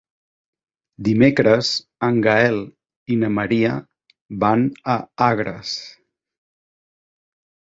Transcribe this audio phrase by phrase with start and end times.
[1.07, 1.69] Dimecres
[2.07, 2.57] en Gaël
[3.15, 3.75] i na Maria
[4.45, 5.75] van a Agres.